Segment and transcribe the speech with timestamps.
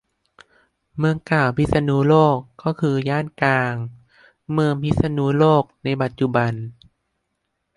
[0.97, 3.73] เมืองเก่าพิษณุโลกก็คือย่านกลาง
[4.53, 6.53] เมืองพิษณุโลกในปัจจุบัน